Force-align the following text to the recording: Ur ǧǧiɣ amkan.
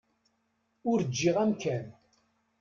Ur 0.91 0.99
ǧǧiɣ 1.09 1.35
amkan. 1.43 1.85